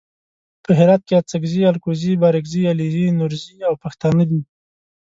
[0.63, 4.41] په هرات کې اڅګزي الکوزي بارګزي علیزي نورزي او پښتانه دي.